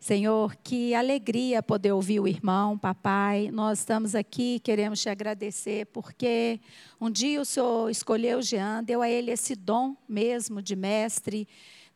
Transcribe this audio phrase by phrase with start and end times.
[0.00, 3.50] Senhor, que alegria poder ouvir o irmão, papai.
[3.52, 6.58] Nós estamos aqui, queremos te agradecer, porque
[6.98, 11.46] um dia o Senhor escolheu Jean, deu a ele esse dom mesmo de mestre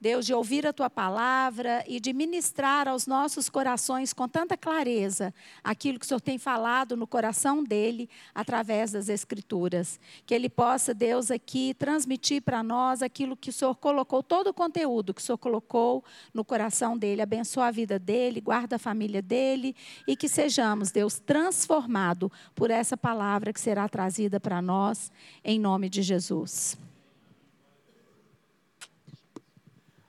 [0.00, 5.32] Deus, de ouvir a tua palavra e de ministrar aos nossos corações com tanta clareza
[5.62, 9.98] aquilo que o Senhor tem falado no coração dele através das Escrituras.
[10.26, 14.54] Que ele possa, Deus, aqui transmitir para nós aquilo que o Senhor colocou, todo o
[14.54, 16.04] conteúdo que o Senhor colocou
[16.34, 17.22] no coração dele.
[17.22, 19.74] Abençoa a vida dele, guarda a família dele
[20.06, 25.10] e que sejamos, Deus, transformado por essa palavra que será trazida para nós,
[25.42, 26.76] em nome de Jesus.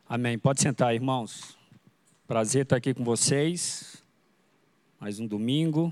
[0.08, 0.38] Amém.
[0.38, 1.58] Pode sentar, irmãos.
[2.27, 4.04] Prazer estar aqui com vocês.
[5.00, 5.91] Mais um domingo.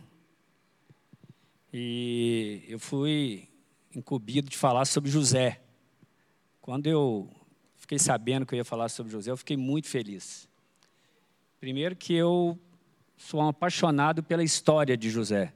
[1.73, 3.49] E eu fui
[3.95, 5.59] incumbido de falar sobre José.
[6.61, 7.27] Quando eu
[7.75, 10.47] fiquei sabendo que eu ia falar sobre José, eu fiquei muito feliz.
[11.59, 12.55] Primeiro que eu
[13.17, 15.51] sou um apaixonado pela história de José.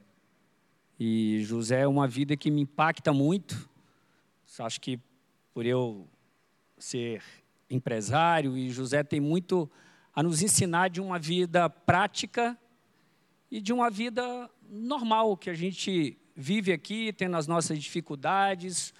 [0.98, 3.70] E José é uma vida que me impacta muito.
[4.58, 4.98] Acho que
[5.54, 6.08] por eu
[6.76, 7.22] ser
[7.70, 9.70] empresário e José tem muito
[10.14, 12.58] a nos ensinar de uma vida prática
[13.50, 18.92] e de uma vida normal que a gente vive aqui, tendo as nossas dificuldades,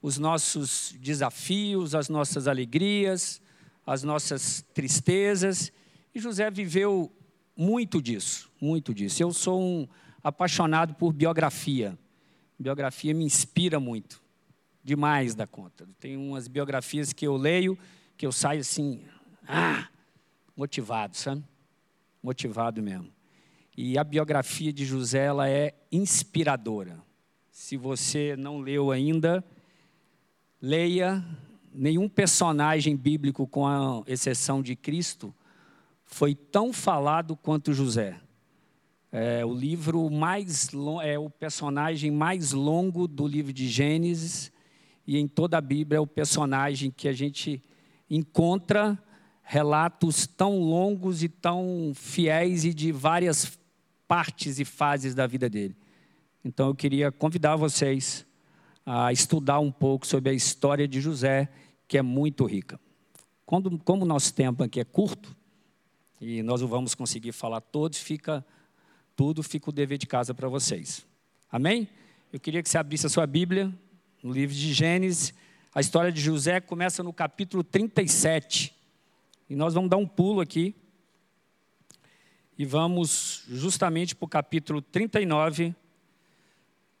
[0.00, 3.40] os nossos desafios, as nossas alegrias,
[3.86, 5.72] as nossas tristezas.
[6.14, 7.12] E José viveu
[7.56, 9.22] muito disso, muito disso.
[9.22, 9.88] Eu sou um
[10.22, 11.98] apaixonado por biografia.
[12.58, 14.22] Biografia me inspira muito,
[14.82, 15.86] demais da conta.
[16.00, 17.78] Tem umas biografias que eu leio
[18.16, 19.02] que eu saio assim,
[19.46, 19.88] ah,
[20.56, 21.44] motivado, sabe?
[22.22, 23.12] Motivado mesmo.
[23.76, 26.98] E a biografia de José ela é inspiradora.
[27.50, 29.44] Se você não leu ainda,
[30.60, 31.24] leia.
[31.78, 35.34] Nenhum personagem bíblico, com a exceção de Cristo,
[36.06, 38.18] foi tão falado quanto José.
[39.12, 40.70] É o livro mais
[41.02, 44.50] é o personagem mais longo do livro de Gênesis
[45.06, 47.62] e em toda a Bíblia é o personagem que a gente
[48.10, 48.98] encontra
[49.42, 53.58] relatos tão longos e tão fiéis e de várias
[54.08, 55.76] partes e fases da vida dele.
[56.44, 58.26] Então eu queria convidar vocês
[58.84, 61.48] a estudar um pouco sobre a história de José,
[61.88, 62.78] que é muito rica.
[63.44, 65.36] Quando, como o nosso tempo aqui é curto,
[66.20, 68.44] e nós não vamos conseguir falar todos, fica
[69.14, 71.06] tudo, fica o dever de casa para vocês.
[71.50, 71.88] Amém?
[72.32, 73.72] Eu queria que você abrisse a sua Bíblia
[74.22, 75.32] no livro de Gênesis,
[75.76, 78.74] a história de José começa no capítulo 37.
[79.46, 80.74] E nós vamos dar um pulo aqui.
[82.56, 85.74] E vamos justamente para o capítulo 39,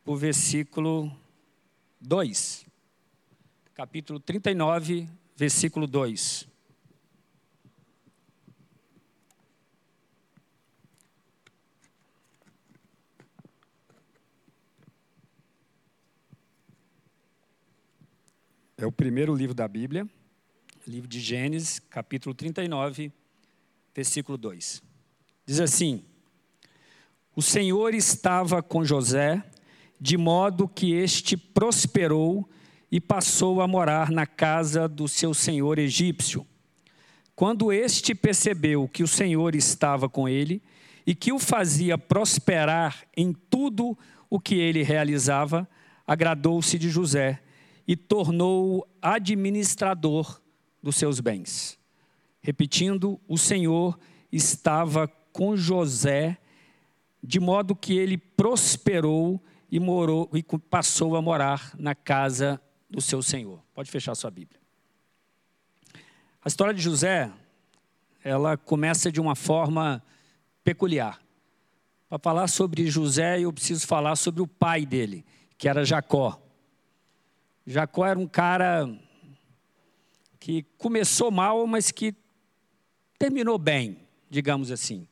[0.04, 1.10] o versículo
[2.02, 2.66] 2.
[3.72, 6.46] Capítulo 39, versículo 2.
[18.78, 20.06] É o primeiro livro da Bíblia,
[20.86, 23.10] livro de Gênesis, capítulo 39,
[23.94, 24.82] versículo 2.
[25.46, 26.04] Diz assim:
[27.34, 29.42] O Senhor estava com José,
[29.98, 32.46] de modo que este prosperou
[32.92, 36.46] e passou a morar na casa do seu senhor egípcio.
[37.34, 40.62] Quando este percebeu que o Senhor estava com ele
[41.06, 43.96] e que o fazia prosperar em tudo
[44.28, 45.66] o que ele realizava,
[46.06, 47.40] agradou-se de José
[47.86, 50.40] e tornou-o administrador
[50.82, 51.78] dos seus bens.
[52.40, 53.98] Repetindo, o Senhor
[54.30, 56.38] estava com José,
[57.22, 63.22] de modo que ele prosperou e morou e passou a morar na casa do seu
[63.22, 63.60] Senhor.
[63.74, 64.60] Pode fechar sua Bíblia.
[66.44, 67.30] A história de José,
[68.22, 70.02] ela começa de uma forma
[70.62, 71.20] peculiar.
[72.08, 75.24] Para falar sobre José, eu preciso falar sobre o pai dele,
[75.58, 76.40] que era Jacó.
[77.66, 78.88] Jacó era um cara
[80.38, 82.14] que começou mal, mas que
[83.18, 83.98] terminou bem,
[84.30, 85.08] digamos assim.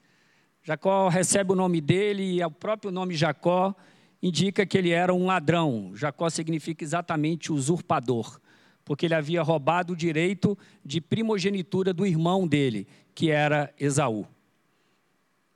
[0.63, 3.75] Jacó recebe o nome dele e o próprio nome Jacó
[4.23, 5.91] indica que ele era um ladrão.
[5.97, 8.41] Jacó significa exatamente usurpador,
[8.85, 12.87] porque ele havia roubado o direito de primogenitura do irmão dele,
[13.17, 14.27] que era Esaú.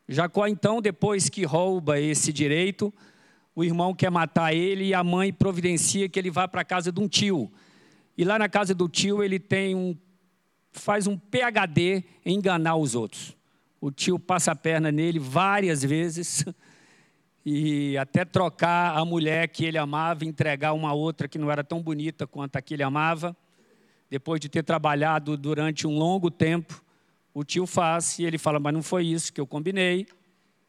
[0.09, 2.93] Jacó, então, depois que rouba esse direito,
[3.59, 6.93] o irmão quer matar ele e a mãe providencia que ele vá para a casa
[6.93, 7.51] de um tio.
[8.17, 9.97] E lá na casa do tio ele tem um
[10.71, 13.37] faz um PhD em enganar os outros.
[13.81, 16.45] O tio passa a perna nele várias vezes
[17.45, 21.83] e até trocar a mulher que ele amava, entregar uma outra que não era tão
[21.83, 23.37] bonita quanto a que ele amava.
[24.09, 26.81] Depois de ter trabalhado durante um longo tempo,
[27.35, 30.07] o tio faz e ele fala: Mas não foi isso que eu combinei.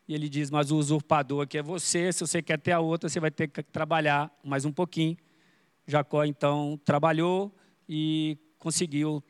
[0.10, 2.12] E ele diz: Mas o usurpador aqui é você.
[2.12, 5.16] Se você quer ter a outra, você vai ter que trabalhar mais um pouquinho.
[5.86, 7.56] Jacó então trabalhou
[7.88, 9.24] e conseguiu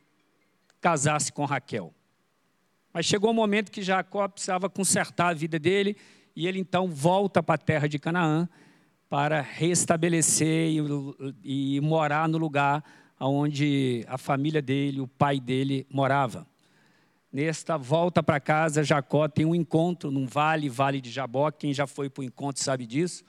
[0.80, 1.94] casar-se com Raquel.
[2.94, 5.98] Mas chegou um momento que Jacó precisava consertar a vida dele
[6.34, 8.48] e ele então volta para a terra de Canaã
[9.10, 12.84] para restabelecer e, e morar no lugar
[13.20, 16.48] onde a família dele, o pai dele morava.
[17.32, 21.52] Nesta volta para casa, Jacó tem um encontro num vale, vale de Jabó.
[21.52, 23.24] Quem já foi para o encontro sabe disso.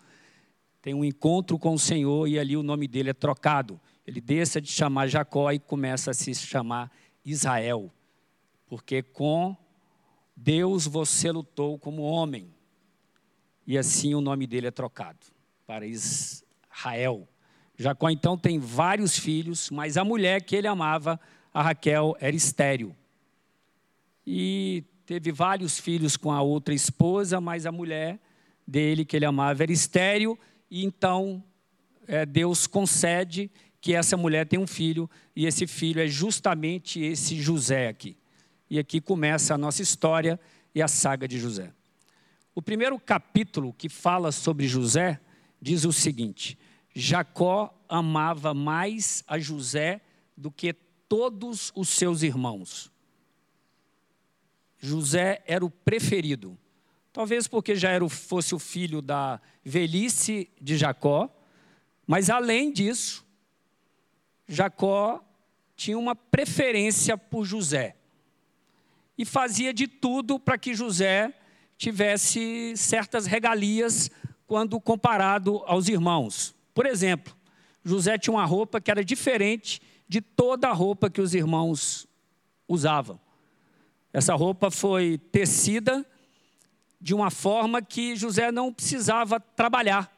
[0.81, 3.79] Tem um encontro com o Senhor e ali o nome dele é trocado.
[4.06, 6.91] Ele deixa de chamar Jacó e começa a se chamar
[7.23, 7.93] Israel.
[8.67, 9.55] Porque com
[10.35, 12.55] Deus você lutou como homem.
[13.67, 15.26] E assim o nome dele é trocado
[15.67, 17.29] para Israel.
[17.76, 21.20] Jacó então tem vários filhos, mas a mulher que ele amava,
[21.52, 22.97] a Raquel, era estéril
[24.32, 28.21] e teve vários filhos com a outra esposa, mas a mulher
[28.65, 30.38] dele, que ele amava, era estéril,
[30.71, 31.43] e então
[32.06, 33.50] é, Deus concede
[33.81, 38.17] que essa mulher tem um filho, e esse filho é justamente esse José aqui.
[38.71, 40.38] E aqui começa a nossa história
[40.73, 41.73] e a saga de José.
[42.55, 45.19] O primeiro capítulo que fala sobre José
[45.61, 46.56] diz o seguinte:
[46.94, 50.00] Jacó amava mais a José
[50.37, 50.73] do que
[51.09, 52.93] todos os seus irmãos.
[54.81, 56.59] José era o preferido.
[57.12, 61.29] Talvez porque já era, fosse o filho da velhice de Jacó,
[62.06, 63.25] mas além disso,
[64.49, 65.23] Jacó
[65.77, 67.97] tinha uma preferência por José
[69.17, 71.33] e fazia de tudo para que José
[71.76, 74.11] tivesse certas regalias
[74.47, 76.55] quando comparado aos irmãos.
[76.75, 77.37] Por exemplo,
[77.85, 82.06] José tinha uma roupa que era diferente de toda a roupa que os irmãos
[82.67, 83.21] usavam.
[84.12, 86.05] Essa roupa foi tecida
[87.01, 90.12] de uma forma que José não precisava trabalhar.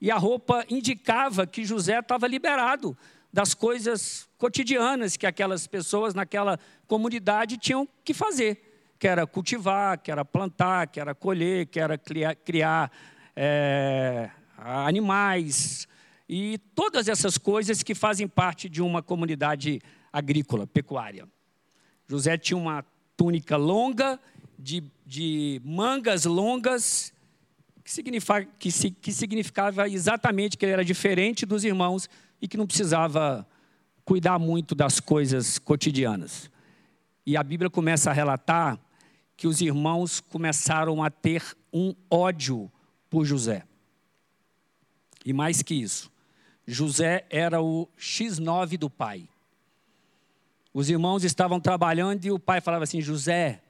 [0.00, 2.96] E a roupa indicava que José estava liberado
[3.32, 10.10] das coisas cotidianas que aquelas pessoas naquela comunidade tinham que fazer, que era cultivar, que
[10.10, 12.90] era plantar, que era colher, que era criar, criar
[13.36, 15.86] é, animais
[16.28, 19.80] e todas essas coisas que fazem parte de uma comunidade
[20.12, 21.28] agrícola, pecuária.
[22.08, 22.84] José tinha uma
[23.20, 24.18] túnica longa,
[24.58, 27.12] de, de mangas longas,
[27.84, 32.08] que, significa, que, que significava exatamente que ele era diferente dos irmãos
[32.40, 33.46] e que não precisava
[34.06, 36.50] cuidar muito das coisas cotidianas.
[37.26, 38.80] E a Bíblia começa a relatar
[39.36, 42.72] que os irmãos começaram a ter um ódio
[43.10, 43.64] por José.
[45.26, 46.10] E mais que isso,
[46.66, 49.28] José era o X9 do pai.
[50.72, 53.62] Os irmãos estavam trabalhando e o pai falava assim: José,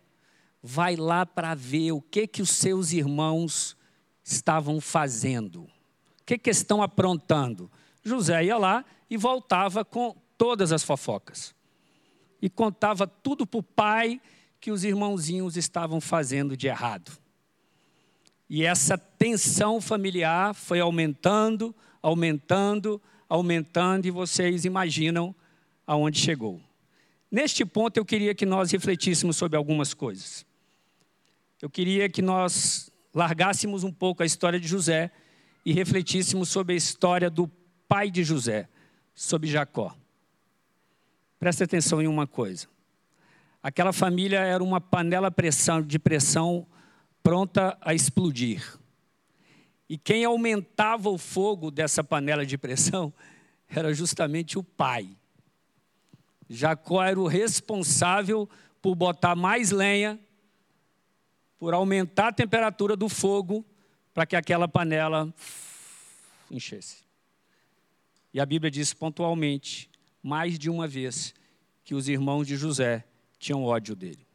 [0.62, 3.76] vai lá para ver o que que os seus irmãos
[4.22, 5.70] estavam fazendo, o
[6.26, 7.70] que que estão aprontando.
[8.02, 11.54] José ia lá e voltava com todas as fofocas
[12.40, 14.20] e contava tudo para o pai
[14.60, 17.12] que os irmãozinhos estavam fazendo de errado.
[18.48, 25.34] E essa tensão familiar foi aumentando, aumentando, aumentando, e vocês imaginam
[25.86, 26.60] aonde chegou.
[27.30, 30.44] Neste ponto, eu queria que nós refletíssemos sobre algumas coisas.
[31.62, 35.10] Eu queria que nós largássemos um pouco a história de José
[35.64, 37.48] e refletíssemos sobre a história do
[37.86, 38.68] pai de José,
[39.14, 39.94] sobre Jacó.
[41.38, 42.66] Preste atenção em uma coisa.
[43.62, 45.32] Aquela família era uma panela
[45.86, 46.66] de pressão
[47.22, 48.78] pronta a explodir.
[49.88, 53.12] E quem aumentava o fogo dessa panela de pressão
[53.68, 55.16] era justamente o pai.
[56.52, 58.48] Jacó era o responsável
[58.82, 60.18] por botar mais lenha,
[61.56, 63.64] por aumentar a temperatura do fogo,
[64.12, 65.32] para que aquela panela
[66.50, 67.04] enchesse.
[68.34, 69.88] E a Bíblia diz pontualmente,
[70.20, 71.32] mais de uma vez,
[71.84, 73.04] que os irmãos de José
[73.38, 74.26] tinham ódio dele.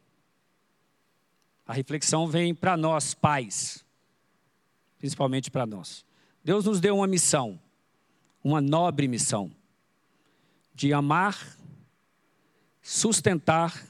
[1.66, 3.84] A reflexão vem para nós, pais,
[4.98, 6.02] principalmente para nós.
[6.42, 7.60] Deus nos deu uma missão,
[8.42, 9.50] uma nobre missão,
[10.74, 11.56] de amar
[12.86, 13.84] sustentar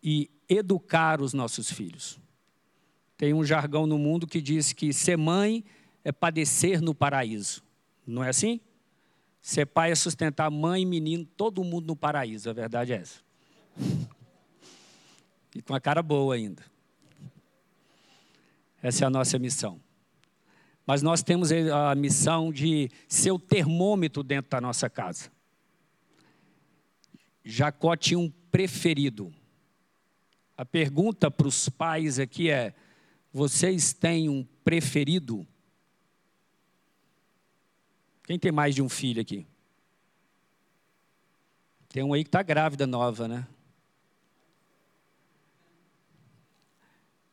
[0.00, 2.20] e educar os nossos filhos.
[3.16, 5.64] Tem um jargão no mundo que diz que ser mãe
[6.04, 7.64] é padecer no paraíso.
[8.06, 8.60] Não é assim?
[9.40, 12.48] Ser pai é sustentar mãe e menino, todo mundo no paraíso.
[12.48, 13.18] A verdade é essa.
[15.52, 16.62] E com a cara boa ainda.
[18.80, 19.80] Essa é a nossa missão.
[20.86, 25.28] Mas nós temos a missão de ser o termômetro dentro da nossa casa.
[27.44, 29.32] Jacó tinha um preferido.
[30.56, 32.74] A pergunta para os pais aqui é:
[33.32, 35.46] vocês têm um preferido?
[38.24, 39.46] Quem tem mais de um filho aqui?
[41.88, 43.46] Tem um aí que está grávida nova, né?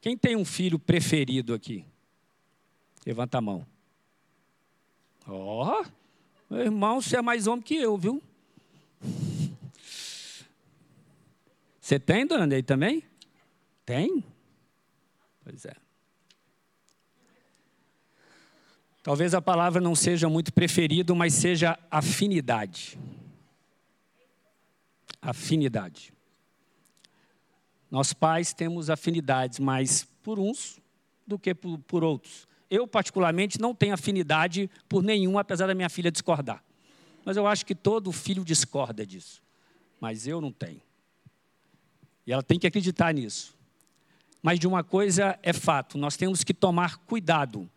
[0.01, 1.85] Quem tem um filho preferido aqui?
[3.05, 3.65] Levanta a mão.
[5.27, 5.85] Ó, oh,
[6.49, 8.23] meu irmão, você é mais homem que eu, viu?
[11.89, 13.03] Você tem, dona Ney, também?
[13.84, 14.24] Tem?
[15.43, 15.75] Pois é.
[19.01, 23.00] Talvez a palavra não seja muito preferido, mas seja afinidade.
[25.19, 26.13] Afinidade.
[27.89, 30.79] Nós pais temos afinidades mais por uns
[31.25, 32.48] do que por, por outros.
[32.69, 36.63] Eu, particularmente, não tenho afinidade por nenhum, apesar da minha filha discordar.
[37.25, 39.41] Mas eu acho que todo filho discorda disso.
[40.00, 40.88] Mas eu não tenho.
[42.29, 43.57] E ela tem que acreditar nisso.
[44.39, 47.67] Mas de uma coisa é fato: nós temos que tomar cuidado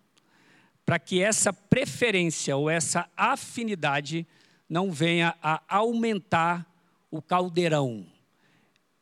[0.85, 4.27] para que essa preferência ou essa afinidade
[4.69, 6.71] não venha a aumentar
[7.11, 8.05] o caldeirão,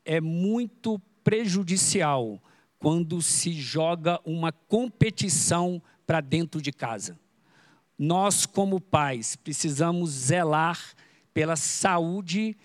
[0.04, 2.40] é muito prejudicial
[2.78, 7.18] quando se joga uma competição para dentro de casa.
[7.98, 10.78] Nós, como pais, precisamos zelar
[11.34, 12.56] pela saúde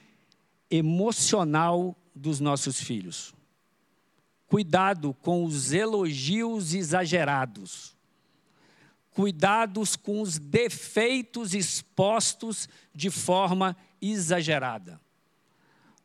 [0.70, 3.34] emocional dos nossos filhos.
[4.48, 7.96] Cuidado com os elogios exagerados.
[9.12, 15.00] Cuidados com os defeitos expostos de forma exagerada.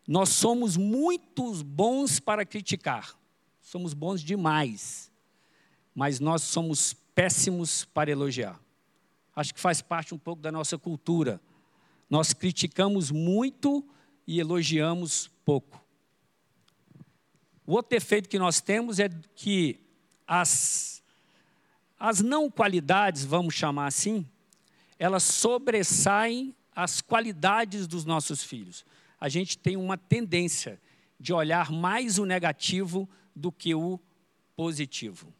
[0.07, 3.17] Nós somos muito bons para criticar,
[3.63, 5.11] somos bons demais,
[5.95, 8.59] mas nós somos péssimos para elogiar.
[9.37, 11.41] Acho que faz parte um pouco da nossa cultura.
[12.09, 13.85] Nós criticamos muito
[14.27, 15.80] e elogiamos pouco.
[17.71, 19.79] O outro defeito que nós temos é que
[20.27, 21.03] as,
[21.99, 24.27] as não qualidades, vamos chamar assim,
[24.99, 28.85] elas sobressaem as qualidades dos nossos filhos
[29.21, 30.81] a gente tem uma tendência
[31.19, 34.01] de olhar mais o negativo do que o
[34.57, 35.33] positivo.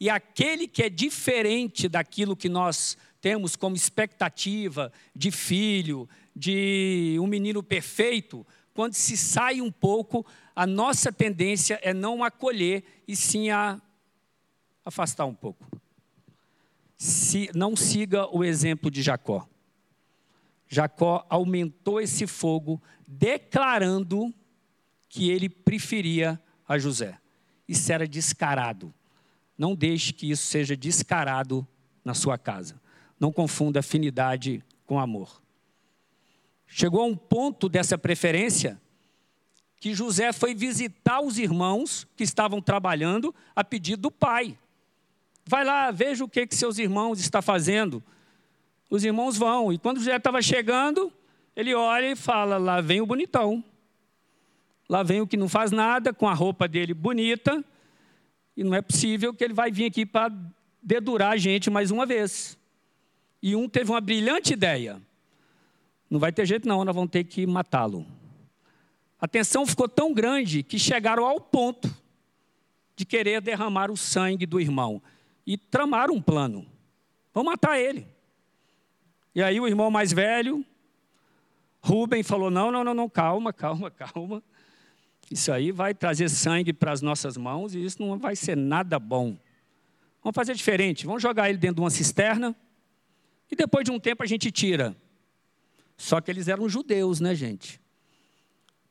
[0.00, 7.26] E aquele que é diferente daquilo que nós temos como expectativa de filho, de um
[7.26, 10.24] menino perfeito, quando se sai um pouco,
[10.58, 13.80] a nossa tendência é não acolher e sim a
[14.84, 15.64] afastar um pouco.
[16.96, 19.48] Se, não siga o exemplo de Jacó.
[20.66, 24.34] Jacó aumentou esse fogo, declarando
[25.08, 27.16] que ele preferia a José.
[27.68, 28.92] Isso era descarado.
[29.56, 31.64] Não deixe que isso seja descarado
[32.04, 32.82] na sua casa.
[33.20, 35.40] Não confunda afinidade com amor.
[36.66, 38.76] Chegou a um ponto dessa preferência
[39.80, 44.58] que José foi visitar os irmãos que estavam trabalhando a pedido do pai.
[45.46, 48.02] Vai lá, veja o que, que seus irmãos estão fazendo
[48.90, 49.72] os irmãos vão.
[49.72, 51.12] E quando José estava chegando,
[51.54, 53.62] ele olha e fala: lá vem o bonitão.
[54.88, 57.62] Lá vem o que não faz nada, com a roupa dele bonita.
[58.56, 60.32] E não é possível que ele vai vir aqui para
[60.82, 62.56] dedurar a gente mais uma vez.
[63.42, 65.00] E um teve uma brilhante ideia.
[66.08, 68.06] Não vai ter jeito, não, nós vamos ter que matá-lo.
[69.20, 71.92] A tensão ficou tão grande que chegaram ao ponto
[72.94, 75.02] de querer derramar o sangue do irmão.
[75.46, 76.66] E tramaram um plano.
[77.32, 78.06] Vamos matar ele.
[79.34, 80.64] E aí o irmão mais velho,
[81.80, 84.42] Rubem, falou: não, não, não, não, calma, calma, calma.
[85.30, 88.98] Isso aí vai trazer sangue para as nossas mãos e isso não vai ser nada
[88.98, 89.36] bom.
[90.22, 92.56] Vamos fazer diferente, vamos jogar ele dentro de uma cisterna
[93.50, 94.96] e depois de um tempo a gente tira.
[95.96, 97.80] Só que eles eram judeus, né, gente?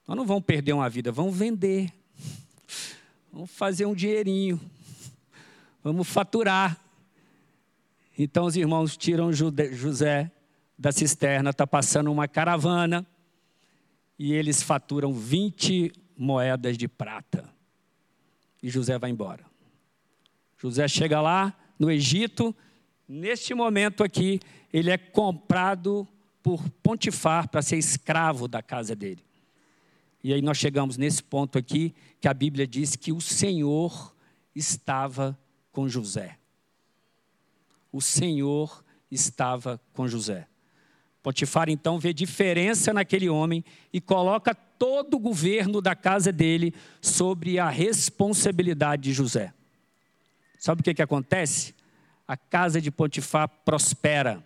[0.07, 1.91] Nós não vamos perder uma vida, vamos vender.
[3.31, 4.59] Vamos fazer um dinheirinho.
[5.83, 6.79] Vamos faturar.
[8.17, 10.31] Então os irmãos tiram José
[10.79, 13.05] da cisterna, está passando uma caravana
[14.17, 17.47] e eles faturam 20 moedas de prata.
[18.63, 19.45] E José vai embora.
[20.57, 22.55] José chega lá no Egito,
[23.07, 24.39] neste momento aqui,
[24.71, 26.07] ele é comprado
[26.41, 29.26] por Pontifar para ser escravo da casa dele.
[30.27, 34.13] E aí nós chegamos nesse ponto aqui que a Bíblia diz que o Senhor
[34.53, 35.39] estava
[35.71, 36.37] com José.
[37.93, 40.45] O Senhor estava com José.
[41.23, 47.57] Potifar então vê diferença naquele homem e coloca todo o governo da casa dele sobre
[47.57, 49.53] a responsabilidade de José.
[50.59, 51.73] Sabe o que, que acontece?
[52.27, 54.43] A casa de Potifar prospera.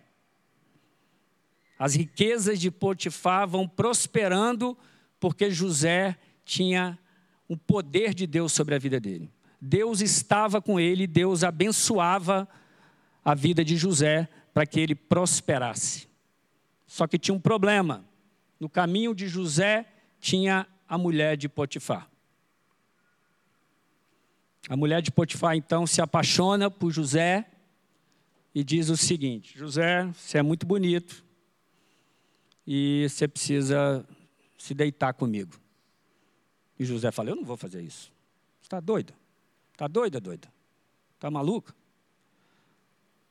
[1.76, 4.78] As riquezas de Potifar vão prosperando
[5.22, 6.98] porque José tinha
[7.48, 9.30] um poder de Deus sobre a vida dele.
[9.60, 12.48] Deus estava com ele, Deus abençoava
[13.24, 16.08] a vida de José para que ele prosperasse.
[16.88, 18.04] Só que tinha um problema.
[18.58, 19.86] No caminho de José
[20.18, 22.10] tinha a mulher de Potifar.
[24.68, 27.46] A mulher de Potifar então se apaixona por José
[28.52, 31.24] e diz o seguinte: José, você é muito bonito
[32.66, 34.04] e você precisa
[34.62, 35.60] se deitar comigo.
[36.78, 38.12] E José fala: Eu não vou fazer isso.
[38.62, 39.12] Está doida?
[39.72, 40.52] Está doida, doida?
[41.16, 41.74] Está maluca?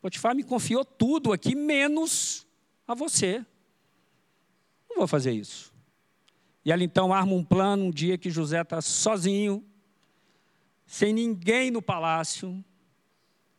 [0.02, 2.46] Potifar me confiou tudo aqui, menos
[2.86, 3.46] a você.
[4.90, 5.74] Não vou fazer isso.
[6.66, 9.64] E ela então arma um plano um dia que José está sozinho,
[10.86, 12.62] sem ninguém no palácio.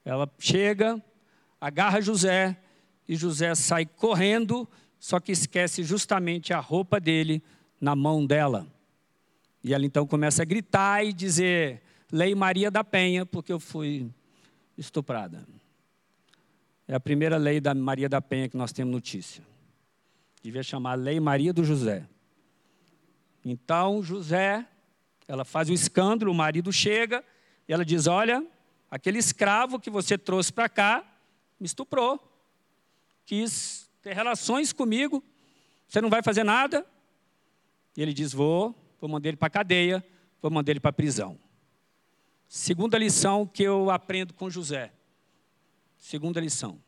[0.04, 1.02] Ela chega,
[1.58, 2.54] agarra José
[3.08, 4.68] e José sai correndo,
[5.00, 7.42] só que esquece justamente a roupa dele
[7.82, 8.64] na mão dela.
[9.64, 14.08] E ela então começa a gritar e dizer: Lei Maria da Penha, porque eu fui
[14.78, 15.44] estuprada.
[16.86, 19.44] É a primeira lei da Maria da Penha que nós temos notícia.
[20.40, 22.06] Devia chamar Lei Maria do José.
[23.44, 24.64] Então, José,
[25.26, 27.24] ela faz o escândalo, o marido chega
[27.68, 28.46] e ela diz: Olha,
[28.88, 31.04] aquele escravo que você trouxe para cá
[31.58, 32.20] me estuprou,
[33.24, 35.22] quis ter relações comigo,
[35.88, 36.86] você não vai fazer nada?
[37.96, 40.04] E ele diz: Vou, vou mandar ele para a cadeia,
[40.40, 41.38] vou mandar ele para a prisão.
[42.48, 44.92] Segunda lição que eu aprendo com José.
[45.96, 46.82] Segunda lição.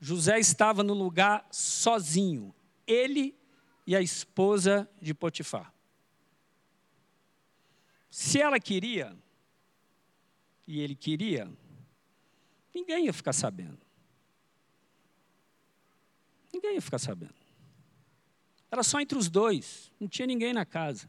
[0.00, 2.54] José estava no lugar sozinho,
[2.86, 3.36] ele
[3.86, 5.72] e a esposa de Potifar.
[8.10, 9.16] Se ela queria,
[10.66, 11.50] e ele queria,
[12.74, 13.78] ninguém ia ficar sabendo.
[16.52, 17.34] Ninguém ia ficar sabendo.
[18.70, 21.08] Era só entre os dois, não tinha ninguém na casa.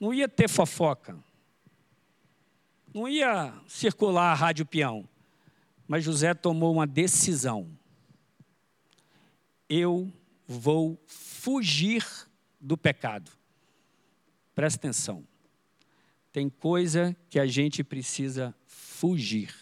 [0.00, 1.16] Não ia ter fofoca.
[2.92, 5.08] Não ia circular a rádio peão.
[5.86, 7.70] Mas José tomou uma decisão.
[9.68, 10.12] Eu
[10.46, 12.04] vou fugir
[12.60, 13.30] do pecado.
[14.54, 15.26] Presta atenção.
[16.32, 19.54] Tem coisa que a gente precisa fugir.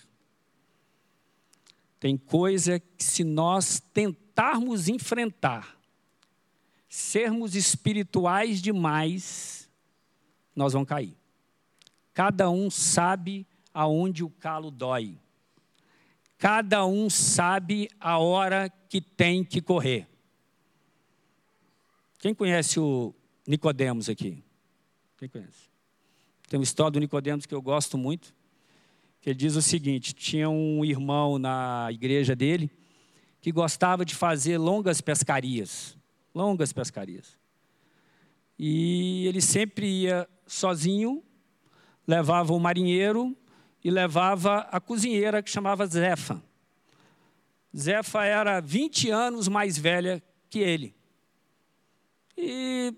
[2.00, 5.77] Tem coisa que, se nós tentarmos enfrentar,
[6.88, 9.68] sermos espirituais demais,
[10.54, 11.16] nós vamos cair.
[12.14, 15.18] Cada um sabe aonde o calo dói.
[16.38, 20.08] Cada um sabe a hora que tem que correr.
[22.18, 23.14] Quem conhece o
[23.46, 24.42] Nicodemos aqui?
[25.18, 25.68] Quem conhece?
[26.48, 28.34] Tem uma história do Nicodemos que eu gosto muito,
[29.20, 32.70] que ele diz o seguinte: tinha um irmão na igreja dele
[33.40, 35.97] que gostava de fazer longas pescarias,
[36.38, 37.36] longas pescarias.
[38.56, 41.20] E ele sempre ia sozinho,
[42.06, 43.36] levava o marinheiro
[43.82, 46.40] e levava a cozinheira que chamava Zefa.
[47.76, 50.94] Zefa era 20 anos mais velha que ele.
[52.36, 52.94] E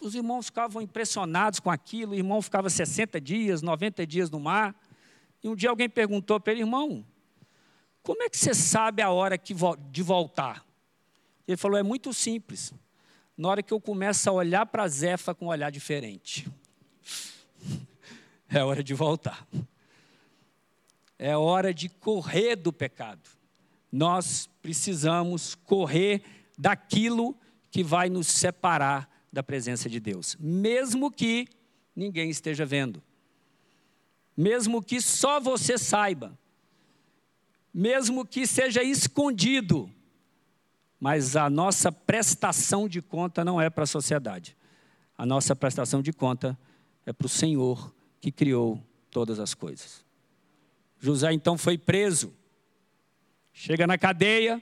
[0.00, 4.74] os irmãos ficavam impressionados com aquilo, o irmão ficava 60 dias, 90 dias no mar.
[5.42, 7.04] E um dia alguém perguntou para ele, irmão,
[8.02, 9.38] como é que você sabe a hora
[9.90, 10.67] de voltar?
[11.48, 12.72] Ele falou, é muito simples.
[13.36, 16.48] Na hora que eu começo a olhar para Zefa com um olhar diferente.
[18.50, 19.46] É hora de voltar.
[21.18, 23.20] É hora de correr do pecado.
[23.92, 26.22] Nós precisamos correr
[26.56, 31.46] daquilo que que vai nos separar da presença de Deus, mesmo que
[31.94, 33.02] ninguém esteja vendo,
[34.36, 36.38] mesmo que só você saiba,
[37.72, 39.90] mesmo que seja escondido,
[41.00, 44.56] mas a nossa prestação de conta não é para a sociedade,
[45.16, 46.58] a nossa prestação de conta
[47.06, 50.04] é para o Senhor que criou todas as coisas.
[50.98, 52.34] José então foi preso,
[53.52, 54.60] chega na cadeia,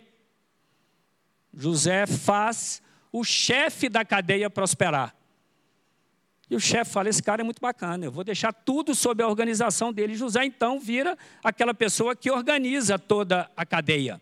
[1.55, 5.17] José faz o chefe da cadeia prosperar.
[6.51, 9.29] E o chefe fala: esse cara é muito bacana, eu vou deixar tudo sob a
[9.29, 10.15] organização dele.
[10.15, 14.21] José então vira aquela pessoa que organiza toda a cadeia.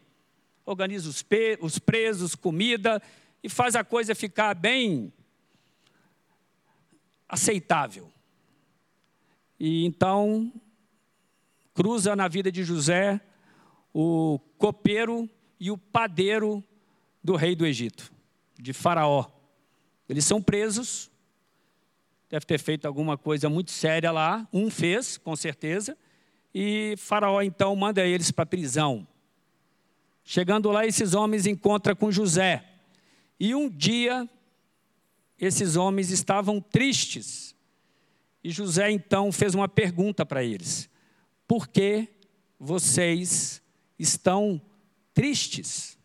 [0.65, 1.25] Organiza os,
[1.61, 3.03] os presos, comida
[3.43, 5.13] e faz a coisa ficar bem
[7.29, 8.11] aceitável.
[9.59, 10.53] E então
[11.75, 13.21] cruza na vida de José
[13.93, 16.63] o copeiro e o padeiro
[17.23, 18.13] do rei do Egito
[18.59, 19.27] de Faraó.
[20.09, 21.11] Eles são presos,
[22.29, 25.97] deve ter feito alguma coisa muito séria lá, um fez, com certeza,
[26.55, 29.07] e Faraó então manda eles para a prisão.
[30.25, 32.65] Chegando lá, esses homens encontram com José.
[33.39, 34.29] E um dia,
[35.39, 37.55] esses homens estavam tristes.
[38.43, 40.89] E José então fez uma pergunta para eles:
[41.47, 42.09] Por que
[42.59, 43.63] vocês
[43.99, 44.61] estão
[45.13, 45.99] tristes?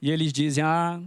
[0.00, 1.02] E eles dizem: Ah,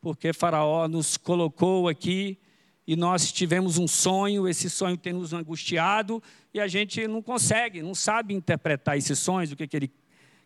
[0.00, 2.38] porque Faraó nos colocou aqui
[2.86, 7.82] e nós tivemos um sonho, esse sonho tem nos angustiado e a gente não consegue,
[7.82, 9.92] não sabe interpretar esses sonhos, o que, que, ele,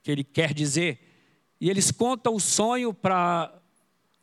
[0.04, 1.00] que ele quer dizer.
[1.60, 3.52] E eles contam o sonho para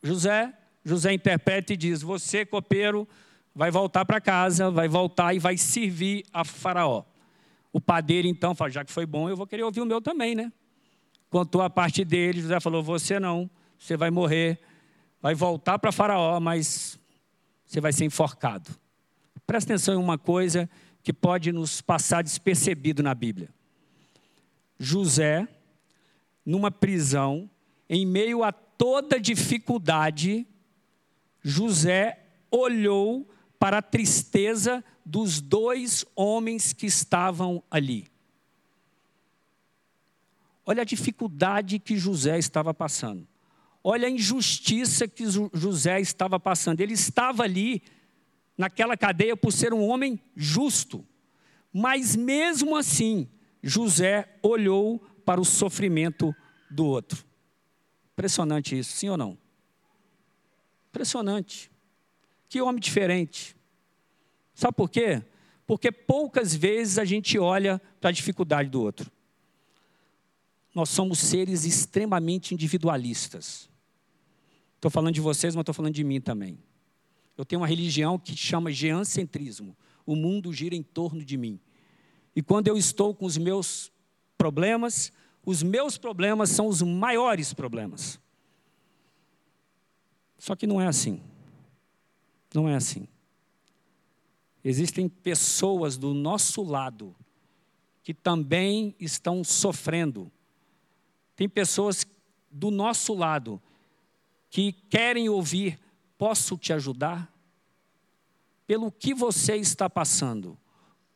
[0.01, 0.53] José,
[0.85, 3.07] José interpreta e diz: Você, copeiro,
[3.53, 7.03] vai voltar para casa, vai voltar e vai servir a Faraó.
[7.73, 10.35] O padeiro então fala: Já que foi bom, eu vou querer ouvir o meu também,
[10.35, 10.53] né?
[11.31, 14.59] Contou a parte dele, José falou: Você não, você vai morrer,
[15.19, 16.99] vai voltar para Faraó, mas
[17.65, 18.69] você vai ser enforcado.
[19.47, 20.69] Presta atenção em uma coisa
[21.01, 23.49] que pode nos passar despercebido na Bíblia.
[24.79, 25.47] José,
[26.45, 27.49] numa prisão,
[27.89, 30.47] em meio a toda dificuldade,
[31.41, 33.27] José olhou
[33.59, 38.07] para a tristeza dos dois homens que estavam ali.
[40.65, 43.27] Olha a dificuldade que José estava passando.
[43.83, 46.81] Olha a injustiça que José estava passando.
[46.81, 47.81] Ele estava ali
[48.57, 51.03] naquela cadeia por ser um homem justo.
[51.73, 53.27] Mas mesmo assim,
[53.63, 56.35] José olhou para o sofrimento
[56.69, 57.25] do outro.
[58.13, 59.37] Impressionante isso, sim ou não?
[60.89, 61.71] Impressionante.
[62.49, 63.55] Que homem diferente.
[64.53, 65.23] Sabe por quê?
[65.65, 69.09] Porque poucas vezes a gente olha para a dificuldade do outro.
[70.73, 73.69] Nós somos seres extremamente individualistas.
[74.75, 76.57] Estou falando de vocês, mas estou falando de mim também.
[77.37, 79.75] Eu tenho uma religião que chama geancentrismo.
[80.05, 81.59] O mundo gira em torno de mim.
[82.35, 83.90] E quando eu estou com os meus
[84.41, 85.11] problemas,
[85.45, 88.19] os meus problemas são os maiores problemas.
[90.39, 91.21] Só que não é assim.
[92.51, 93.07] Não é assim.
[94.65, 97.15] Existem pessoas do nosso lado
[98.01, 100.31] que também estão sofrendo.
[101.35, 102.03] Tem pessoas
[102.49, 103.61] do nosso lado
[104.49, 105.79] que querem ouvir:
[106.17, 107.31] posso te ajudar?
[108.65, 110.57] Pelo que você está passando,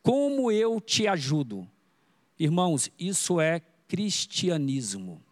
[0.00, 1.68] como eu te ajudo?
[2.38, 5.22] Irmãos, isso é cristianismo.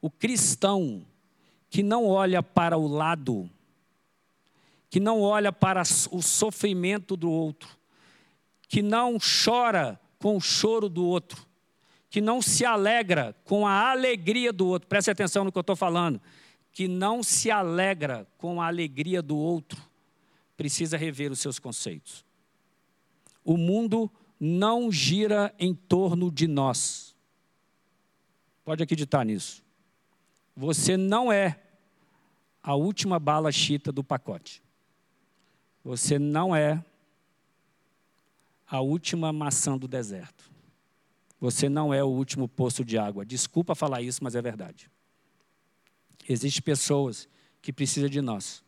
[0.00, 1.04] O cristão
[1.68, 3.48] que não olha para o lado,
[4.88, 7.68] que não olha para o sofrimento do outro,
[8.68, 11.46] que não chora com o choro do outro,
[12.10, 14.88] que não se alegra com a alegria do outro.
[14.88, 16.20] Preste atenção no que eu estou falando.
[16.72, 19.80] Que não se alegra com a alegria do outro,
[20.56, 22.24] precisa rever os seus conceitos.
[23.44, 27.14] O mundo não gira em torno de nós.
[28.64, 29.62] Pode acreditar nisso.
[30.56, 31.60] Você não é
[32.62, 34.62] a última bala chita do pacote.
[35.84, 36.82] Você não é
[38.66, 40.50] a última maçã do deserto.
[41.40, 43.24] Você não é o último poço de água.
[43.24, 44.90] Desculpa falar isso, mas é verdade.
[46.28, 47.28] Existem pessoas
[47.60, 48.62] que precisam de nós.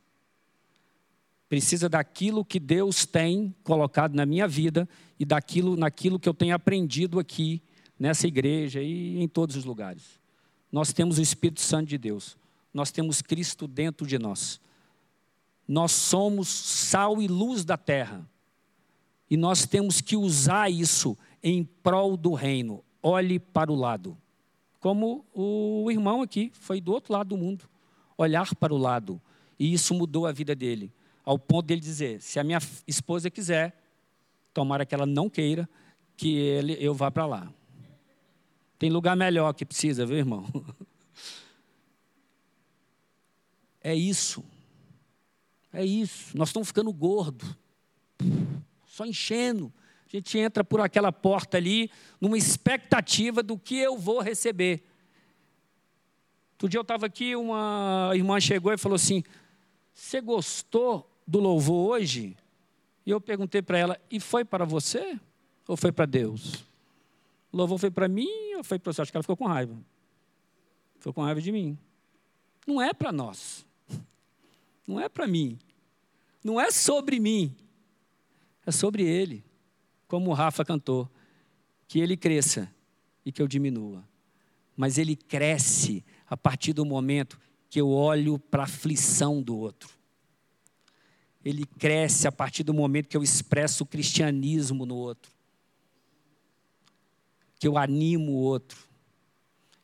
[1.52, 4.88] Precisa daquilo que Deus tem colocado na minha vida
[5.20, 7.60] e daquilo naquilo que eu tenho aprendido aqui
[7.98, 10.18] nessa igreja e em todos os lugares.
[10.72, 12.38] Nós temos o Espírito Santo de Deus.
[12.72, 14.62] Nós temos Cristo dentro de nós.
[15.68, 18.26] Nós somos sal e luz da terra.
[19.28, 22.82] E nós temos que usar isso em prol do reino.
[23.02, 24.16] Olhe para o lado.
[24.80, 27.68] Como o irmão aqui foi do outro lado do mundo.
[28.16, 29.20] Olhar para o lado.
[29.58, 30.90] E isso mudou a vida dele.
[31.24, 33.76] Ao ponto dele dizer: se a minha esposa quiser,
[34.52, 35.68] tomara que ela não queira,
[36.16, 37.52] que ele, eu vá para lá.
[38.78, 40.46] Tem lugar melhor que precisa, viu, irmão?
[43.85, 44.44] É isso.
[45.72, 46.37] É isso.
[46.38, 47.44] Nós estamos ficando gordo.
[48.87, 49.72] Só enchendo.
[50.06, 54.85] A gente entra por aquela porta ali, numa expectativa do que eu vou receber.
[56.52, 59.24] Outro dia eu estava aqui, uma irmã chegou e falou assim:
[59.92, 62.37] Você gostou do louvor hoje?
[63.04, 65.18] E eu perguntei para ela: E foi para você
[65.66, 66.64] ou foi para Deus?
[67.52, 69.02] O louvor foi para mim ou foi para você?
[69.02, 69.76] Acho que ela ficou com raiva.
[70.98, 71.78] Ficou com raiva de mim.
[72.66, 73.66] Não é para nós.
[74.87, 75.58] Não é para mim.
[76.42, 77.54] Não é sobre mim.
[78.64, 79.44] É sobre Ele
[80.12, 81.11] como o Rafa cantou,
[81.88, 82.70] que ele cresça
[83.24, 84.04] e que eu diminua.
[84.76, 89.88] Mas ele cresce a partir do momento que eu olho para a aflição do outro.
[91.44, 95.33] Ele cresce a partir do momento que eu expresso o cristianismo no outro.
[97.59, 98.78] Que eu animo o outro.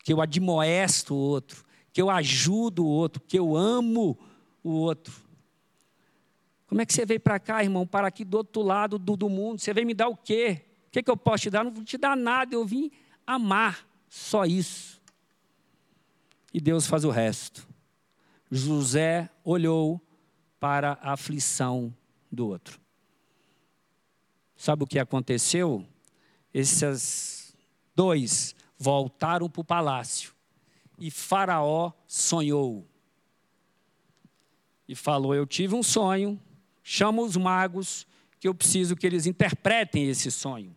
[0.05, 1.65] Que eu admoesto o outro.
[1.93, 3.21] Que eu ajudo o outro.
[3.21, 4.19] Que eu amo
[4.63, 5.13] o outro.
[6.69, 7.87] Como é que você veio para cá, irmão?
[7.87, 9.59] Para aqui do outro lado do, do mundo.
[9.59, 10.65] Você veio me dar o quê?
[10.87, 11.65] O que, que eu posso te dar?
[11.65, 12.55] Não vou te dar nada.
[12.55, 12.91] Eu vim
[13.27, 13.87] amar.
[14.09, 15.01] Só isso.
[16.53, 17.67] E Deus faz o resto.
[18.51, 20.01] José olhou
[20.59, 21.95] para a aflição
[22.31, 22.81] do outro.
[24.57, 25.87] Sabe o que aconteceu?
[26.53, 27.57] Esses
[27.95, 30.33] dois voltaram para o palácio
[30.99, 32.87] e Faraó sonhou.
[34.89, 36.41] E falou: Eu tive um sonho,
[36.83, 38.07] chama os magos,
[38.41, 40.75] que eu preciso que eles interpretem esse sonho.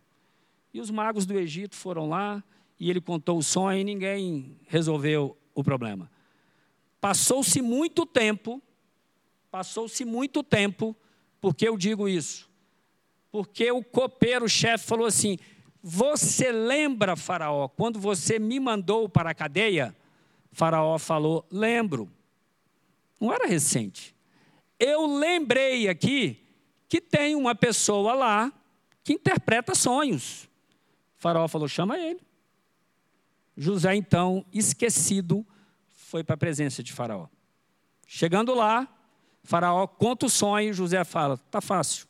[0.74, 2.44] E os magos do Egito foram lá,
[2.80, 6.10] e ele contou o sonho e ninguém resolveu o problema.
[7.00, 8.62] Passou-se muito tempo,
[9.52, 10.96] passou-se muito tempo,
[11.42, 12.50] porque eu digo isso?
[13.30, 15.38] Porque o copeiro, chefe, falou assim:
[15.84, 19.96] Você lembra, Faraó, quando você me mandou para a cadeia?
[20.52, 22.10] Faraó falou: Lembro.
[23.20, 24.16] Não era recente.
[24.80, 26.44] Eu lembrei aqui
[26.90, 28.52] que tem uma pessoa lá
[29.04, 30.50] que interpreta sonhos.
[31.18, 32.20] faraó falou: chama ele.
[33.56, 35.46] José, então, esquecido,
[35.90, 37.28] foi para a presença de Faraó.
[38.08, 38.88] Chegando lá,
[39.44, 42.08] Faraó conta o sonho, José fala: tá fácil.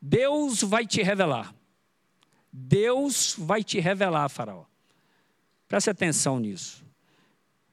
[0.00, 1.54] Deus vai te revelar.
[2.52, 4.64] Deus vai te revelar, Faraó.
[5.66, 6.84] Preste atenção nisso.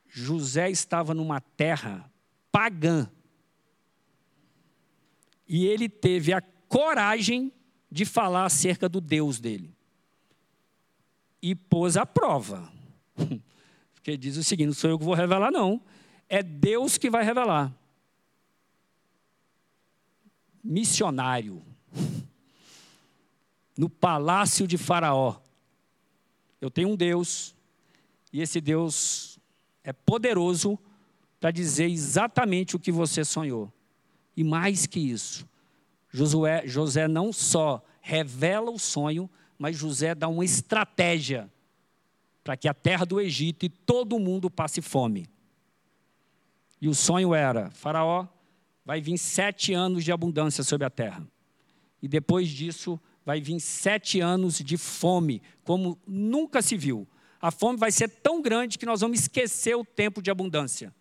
[0.07, 2.09] José estava numa terra
[2.51, 3.09] pagã.
[5.47, 7.51] E ele teve a coragem
[7.91, 9.75] de falar acerca do Deus dele.
[11.41, 12.71] E pôs a prova.
[13.93, 15.81] Porque diz o seguinte: não sou eu que vou revelar, não.
[16.27, 17.71] É Deus que vai revelar.
[20.63, 21.61] Missionário.
[23.77, 25.37] No palácio de Faraó.
[26.59, 27.55] Eu tenho um Deus.
[28.31, 29.39] E esse Deus
[29.83, 30.77] é poderoso
[31.39, 33.71] para dizer exatamente o que você sonhou.
[34.37, 35.47] E mais que isso,
[36.09, 41.51] Josué, José não só revela o sonho, mas José dá uma estratégia
[42.43, 45.27] para que a terra do Egito e todo mundo passe fome.
[46.81, 48.27] E o sonho era: Faraó,
[48.85, 51.25] vai vir sete anos de abundância sobre a terra.
[52.01, 57.07] E depois disso, vai vir sete anos de fome, como nunca se viu.
[57.39, 60.93] A fome vai ser tão grande que nós vamos esquecer o tempo de abundância.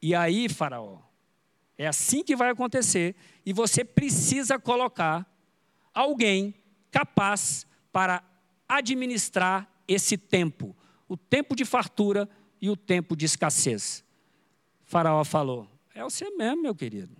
[0.00, 0.98] E aí, Faraó,
[1.78, 3.14] é assim que vai acontecer,
[3.44, 5.26] e você precisa colocar
[5.92, 6.54] alguém
[6.90, 8.22] capaz para
[8.68, 10.74] administrar esse tempo,
[11.08, 12.28] o tempo de fartura
[12.60, 14.02] e o tempo de escassez.
[14.84, 17.16] Faraó falou: É você mesmo, meu querido.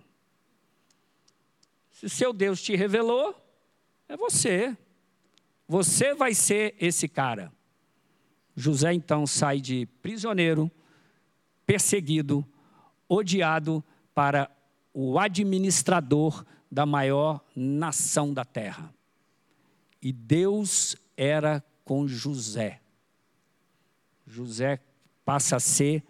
[1.89, 3.35] Se seu Deus te revelou,
[4.07, 4.77] é você.
[5.67, 7.51] Você vai ser esse cara.
[8.55, 10.69] José então sai de prisioneiro,
[11.65, 12.45] perseguido,
[13.09, 14.47] odiado para
[14.93, 18.93] o administrador da maior nação da terra.
[19.99, 22.79] E Deus era com José.
[24.27, 24.79] José
[25.25, 26.03] passa a ser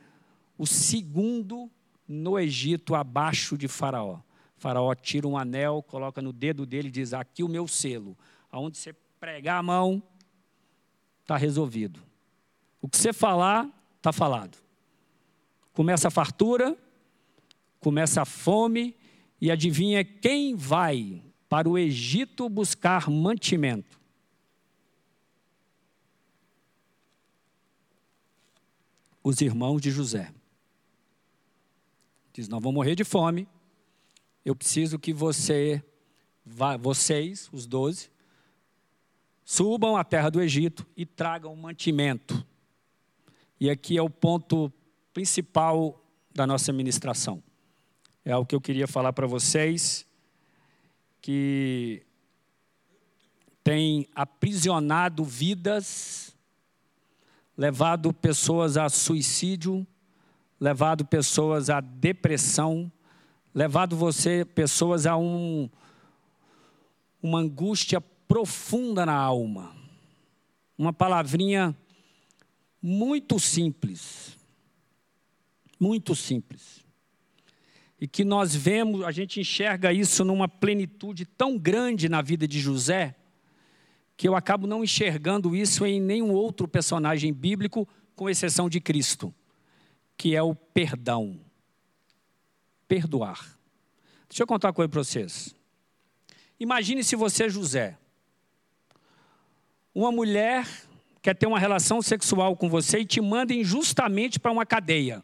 [0.57, 1.71] o segundo
[2.07, 4.19] no Egito abaixo de Faraó.
[4.57, 8.17] Faraó tira um anel, coloca no dedo dele e diz: Aqui o meu selo.
[8.51, 10.01] Aonde você pregar a mão,
[11.21, 11.99] está resolvido.
[12.81, 14.57] O que você falar, está falado.
[15.73, 16.75] Começa a fartura,
[17.79, 18.95] começa a fome,
[19.39, 23.99] e adivinha quem vai para o Egito buscar mantimento?
[29.23, 30.33] Os irmãos de José.
[32.37, 33.47] Diz: Nós vamos morrer de fome.
[34.45, 35.83] Eu preciso que você,
[36.79, 38.09] vocês, os doze,
[39.43, 42.45] subam à terra do Egito e tragam mantimento.
[43.59, 44.71] E aqui é o ponto
[45.13, 46.01] principal
[46.33, 47.43] da nossa ministração
[48.27, 50.05] é o que eu queria falar para vocês,
[51.21, 52.05] que
[53.63, 56.35] tem aprisionado vidas,
[57.55, 59.87] levado pessoas a suicídio,
[60.59, 62.91] levado pessoas a depressão,
[63.53, 65.69] levado você pessoas a um,
[67.21, 69.75] uma angústia profunda na alma.
[70.77, 71.75] Uma palavrinha
[72.81, 74.37] muito simples.
[75.79, 76.87] Muito simples
[77.99, 82.59] e que nós vemos, a gente enxerga isso numa plenitude tão grande na vida de
[82.59, 83.15] José,
[84.15, 89.33] que eu acabo não enxergando isso em nenhum outro personagem bíblico, com exceção de Cristo,
[90.17, 91.39] que é o perdão.
[92.87, 93.57] Perdoar.
[94.27, 95.55] Deixa eu contar uma coisa para vocês.
[96.59, 97.97] Imagine se você é José.
[99.93, 100.67] Uma mulher
[101.21, 105.23] quer ter uma relação sexual com você e te manda injustamente para uma cadeia.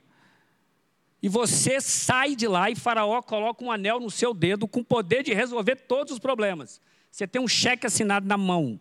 [1.21, 4.85] E você sai de lá e Faraó coloca um anel no seu dedo com o
[4.85, 6.81] poder de resolver todos os problemas.
[7.09, 8.79] Você tem um cheque assinado na mão.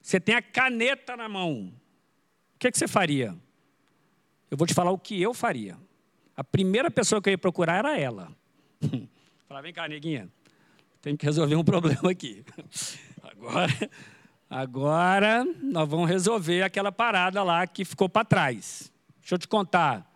[0.00, 1.72] Você tem a caneta na mão.
[2.54, 3.36] O que, que você faria?
[4.50, 5.76] Eu vou te falar o que eu faria.
[6.36, 8.32] A primeira pessoa que eu ia procurar era ela.
[9.46, 10.28] Falar, vem cá, neguinha,
[11.02, 12.44] tem que resolver um problema aqui.
[13.22, 13.90] Agora,
[14.48, 18.92] agora nós vamos resolver aquela parada lá que ficou para trás.
[19.20, 20.10] Deixa eu te contar.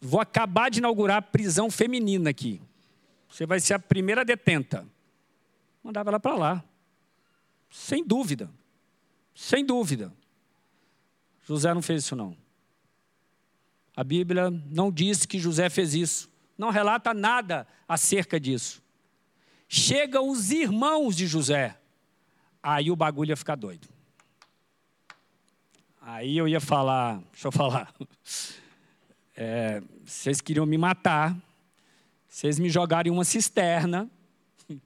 [0.00, 2.60] Vou acabar de inaugurar a prisão feminina aqui.
[3.28, 4.86] Você vai ser a primeira detenta.
[5.82, 6.64] Mandava ela para lá.
[7.70, 8.50] Sem dúvida.
[9.34, 10.12] Sem dúvida.
[11.42, 12.36] José não fez isso, não.
[13.96, 16.30] A Bíblia não diz que José fez isso.
[16.58, 18.82] Não relata nada acerca disso.
[19.68, 21.78] Chegam os irmãos de José.
[22.62, 23.88] Aí o bagulho ia ficar doido.
[26.00, 27.92] Aí eu ia falar, deixa eu falar.
[29.36, 31.36] É, vocês queriam me matar,
[32.28, 34.08] vocês me jogaram em uma cisterna,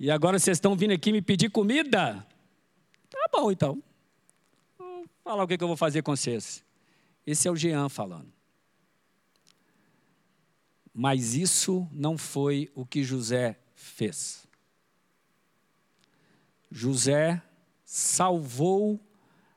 [0.00, 2.26] e agora vocês estão vindo aqui me pedir comida?
[3.10, 3.82] Tá bom, então.
[4.78, 6.64] Vou falar o que eu vou fazer com vocês.
[7.26, 8.32] Esse é o Jean falando.
[10.92, 14.46] Mas isso não foi o que José fez.
[16.70, 17.42] José
[17.84, 19.00] salvou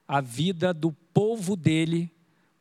[0.08, 2.12] a vida do povo dele,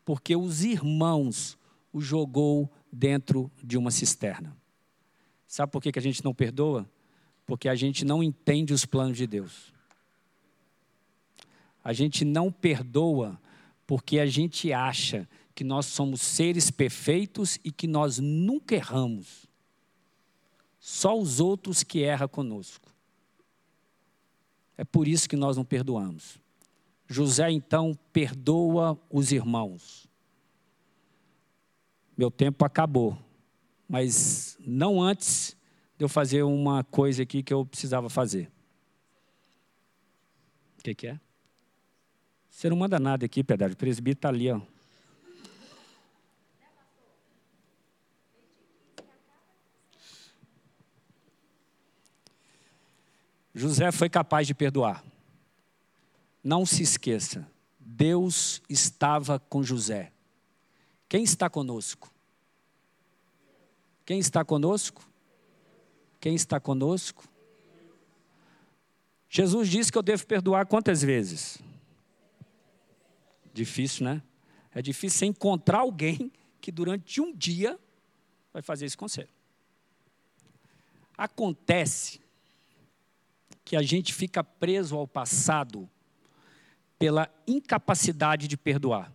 [0.04, 1.58] porque os irmãos
[1.92, 4.56] o jogou dentro de uma cisterna.
[5.46, 6.88] Sabe por que a gente não perdoa?
[7.46, 9.72] Porque a gente não entende os planos de Deus.
[11.82, 13.38] A gente não perdoa
[13.86, 19.46] porque a gente acha que nós somos seres perfeitos e que nós nunca erramos.
[20.80, 22.92] Só os outros que erram conosco.
[24.76, 26.38] É por isso que nós não perdoamos.
[27.06, 30.08] José então perdoa os irmãos.
[32.16, 33.16] Meu tempo acabou,
[33.88, 35.56] mas não antes
[35.96, 38.50] de eu fazer uma coisa aqui que eu precisava fazer.
[40.78, 41.20] O que, que é?
[42.54, 43.74] Você não manda nada aqui, pedágio.
[43.74, 44.60] O presbítero está ali, ó.
[53.52, 55.04] José foi capaz de perdoar.
[56.44, 57.46] Não se esqueça,
[57.78, 60.12] Deus estava com José.
[61.08, 62.08] Quem está conosco?
[64.06, 65.04] Quem está conosco?
[66.20, 67.24] Quem está conosco?
[69.28, 71.58] Jesus disse que eu devo perdoar quantas vezes?
[73.54, 74.22] Difícil, né?
[74.74, 77.78] É difícil você encontrar alguém que durante um dia
[78.52, 79.28] vai fazer esse conselho.
[81.16, 82.20] Acontece
[83.64, 85.88] que a gente fica preso ao passado
[86.98, 89.12] pela incapacidade de perdoar.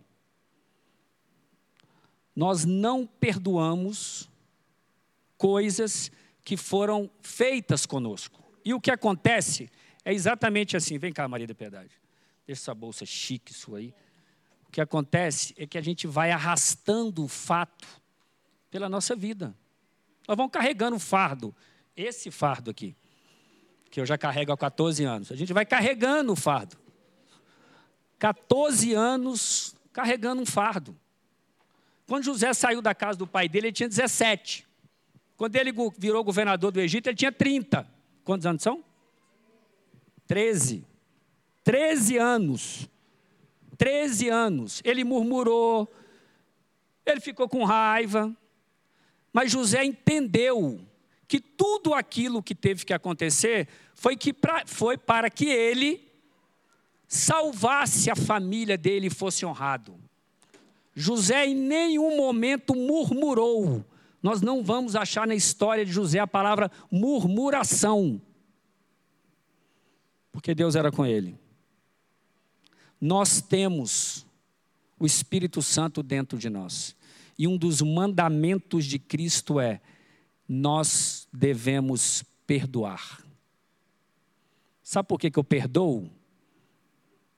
[2.34, 4.30] Nós não perdoamos
[5.36, 6.10] coisas
[6.42, 8.42] que foram feitas conosco.
[8.64, 9.70] E o que acontece
[10.04, 10.98] é exatamente assim.
[10.98, 12.00] Vem cá, Maria da Piedade.
[12.46, 13.94] Deixa essa bolsa chique sua aí.
[14.70, 17.88] O que acontece é que a gente vai arrastando o fato
[18.70, 19.52] pela nossa vida.
[20.28, 21.52] Nós vamos carregando o fardo.
[21.96, 22.96] Esse fardo aqui,
[23.90, 25.32] que eu já carrego há 14 anos.
[25.32, 26.76] A gente vai carregando o fardo.
[28.16, 30.96] 14 anos carregando um fardo.
[32.06, 34.64] Quando José saiu da casa do pai dele, ele tinha 17.
[35.36, 37.84] Quando ele virou governador do Egito, ele tinha 30.
[38.22, 38.84] Quantos anos são?
[40.28, 40.84] 13.
[41.64, 42.89] 13 anos.
[43.80, 44.82] 13 anos.
[44.84, 45.90] Ele murmurou,
[47.06, 48.36] ele ficou com raiva.
[49.32, 50.78] Mas José entendeu
[51.26, 56.12] que tudo aquilo que teve que acontecer foi, que pra, foi para que ele
[57.08, 59.98] salvasse a família dele e fosse honrado.
[60.94, 63.82] José em nenhum momento murmurou.
[64.22, 68.20] Nós não vamos achar na história de José a palavra murmuração.
[70.30, 71.38] Porque Deus era com ele.
[73.00, 74.26] Nós temos
[74.98, 76.94] o Espírito Santo dentro de nós.
[77.38, 79.80] E um dos mandamentos de Cristo é:
[80.46, 83.24] nós devemos perdoar.
[84.82, 86.10] Sabe por que, eu perdoo?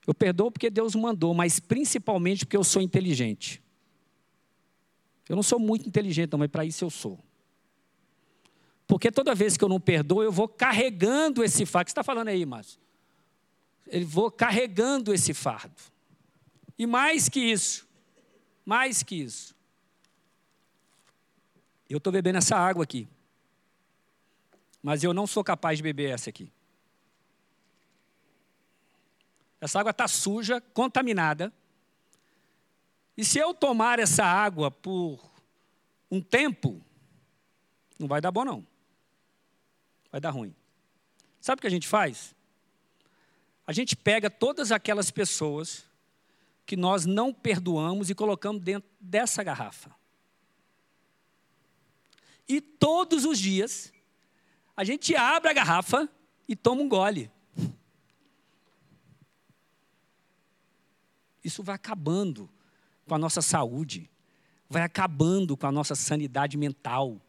[0.06, 3.62] Eu perdoo porque Deus mandou, mas principalmente porque eu sou inteligente.
[5.28, 7.18] Eu não sou muito inteligente, não, mas para isso eu sou.
[8.86, 11.82] Porque toda vez que eu não perdoo, eu vou carregando esse fardo.
[11.82, 12.80] O que você está falando aí, Márcio?
[13.92, 15.76] Eu vou carregando esse fardo.
[16.78, 17.86] E mais que isso,
[18.64, 19.54] mais que isso,
[21.90, 23.06] eu estou bebendo essa água aqui.
[24.82, 26.50] Mas eu não sou capaz de beber essa aqui.
[29.60, 31.52] Essa água está suja, contaminada.
[33.14, 35.20] E se eu tomar essa água por
[36.10, 36.82] um tempo,
[37.98, 38.66] não vai dar bom, não.
[40.10, 40.56] Vai dar ruim.
[41.42, 42.34] Sabe o que a gente faz?
[43.66, 45.84] A gente pega todas aquelas pessoas
[46.66, 49.94] que nós não perdoamos e colocamos dentro dessa garrafa.
[52.48, 53.92] E todos os dias,
[54.76, 56.08] a gente abre a garrafa
[56.48, 57.30] e toma um gole.
[61.42, 62.48] Isso vai acabando
[63.06, 64.08] com a nossa saúde,
[64.68, 67.20] vai acabando com a nossa sanidade mental,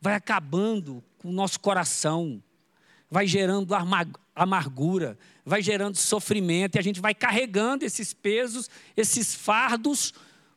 [0.00, 2.42] vai acabando com o nosso coração,
[3.10, 3.74] vai gerando
[4.36, 10.12] amargura, vai gerando sofrimento, e a gente vai carregando esses pesos, esses fardos,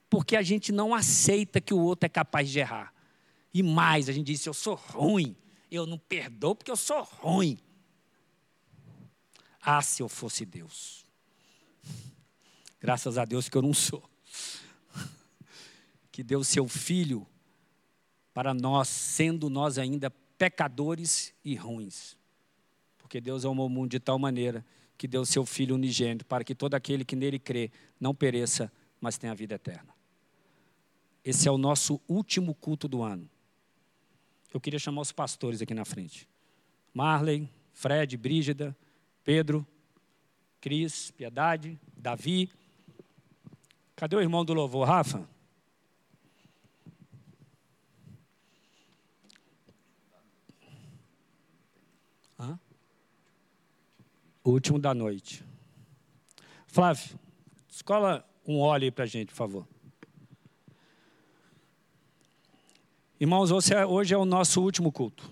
[0.09, 2.93] porque a gente não aceita que o outro é capaz de errar.
[3.53, 5.35] E mais, a gente diz: eu sou ruim,
[5.71, 7.57] eu não perdoo porque eu sou ruim.
[9.61, 11.05] Ah, se eu fosse Deus.
[12.81, 14.07] Graças a Deus que eu não sou.
[16.11, 17.25] Que deu seu filho
[18.33, 22.18] para nós, sendo nós ainda pecadores e ruins.
[23.09, 24.63] Porque Deus amou o mundo de tal maneira
[24.95, 29.17] que deu seu filho unigênito para que todo aquele que nele crê não pereça, mas
[29.17, 29.95] tenha vida eterna.
[31.25, 33.27] Esse é o nosso último culto do ano.
[34.53, 36.29] Eu queria chamar os pastores aqui na frente.
[36.93, 38.77] Marley, Fred, Brígida,
[39.23, 39.65] Pedro,
[40.61, 42.47] Cris, Piedade, Davi.
[43.95, 45.27] Cadê o irmão do louvor, Rafa?
[54.43, 55.43] O último da noite.
[56.67, 57.19] Flávio,
[57.67, 59.67] escola um óleo aí para a gente, por favor.
[63.19, 65.29] Irmãos, é, hoje é o nosso último culto.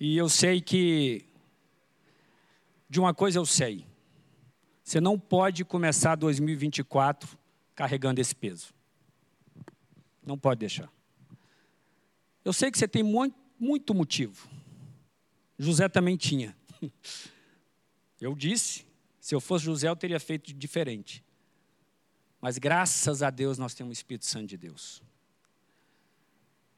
[0.00, 1.24] E eu sei que,
[2.88, 3.84] de uma coisa eu sei,
[4.82, 7.38] você não pode começar 2024
[7.74, 8.72] carregando esse peso.
[10.24, 10.90] Não pode deixar.
[12.44, 14.48] Eu sei que você tem muito, muito motivo.
[15.58, 16.56] José também tinha.
[18.20, 18.86] Eu disse,
[19.20, 21.24] se eu fosse José, eu teria feito diferente.
[22.40, 25.02] Mas graças a Deus nós temos o Espírito Santo de Deus.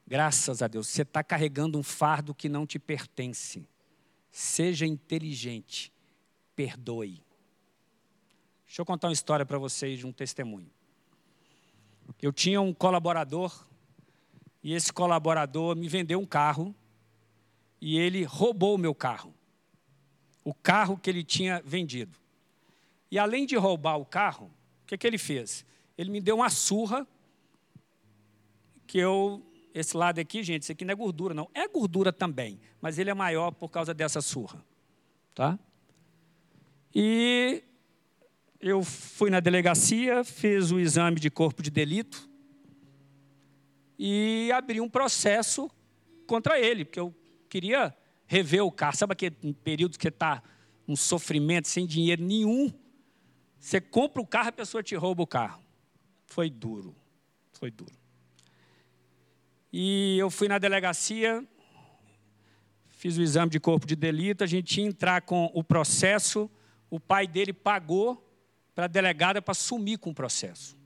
[0.06, 0.88] Graças a Deus.
[0.88, 3.66] Você está carregando um fardo que não te pertence.
[4.30, 5.92] Seja inteligente.
[6.56, 7.22] Perdoe.
[8.66, 10.70] Deixa eu contar uma história para vocês de um testemunho.
[12.20, 13.66] Eu tinha um colaborador
[14.62, 16.74] e esse colaborador me vendeu um carro
[17.80, 19.34] e ele roubou o meu carro.
[20.44, 22.18] O carro que ele tinha vendido.
[23.10, 24.46] E além de roubar o carro,
[24.82, 25.64] o que, que ele fez?
[25.98, 27.06] Ele me deu uma surra
[28.86, 31.48] que eu esse lado aqui, gente, isso aqui não é gordura, não.
[31.54, 34.64] É gordura também, mas ele é maior por causa dessa surra.
[35.34, 35.58] Tá?
[36.94, 37.62] E
[38.60, 42.28] eu fui na delegacia, fiz o exame de corpo de delito
[43.98, 45.70] e abri um processo
[46.26, 47.14] contra ele, porque eu
[47.48, 47.94] queria
[48.30, 48.96] rever o carro.
[48.96, 50.40] Sabe aquele período que está
[50.86, 52.72] um sofrimento, sem dinheiro nenhum?
[53.58, 55.60] Você compra o carro, a pessoa te rouba o carro.
[56.26, 56.94] Foi duro,
[57.52, 57.92] foi duro.
[59.72, 61.44] E eu fui na delegacia,
[62.90, 66.48] fiz o exame de corpo de delito, a gente ia entrar com o processo,
[66.88, 68.24] o pai dele pagou
[68.76, 70.78] para a delegada para sumir com o processo.